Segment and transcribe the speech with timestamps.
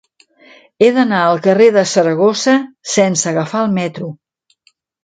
[0.85, 2.57] He d'anar al carrer de Saragossa
[2.97, 4.15] sense agafar el metro.